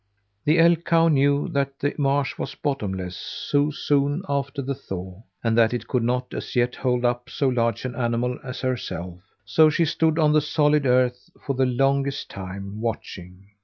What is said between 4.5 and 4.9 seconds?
the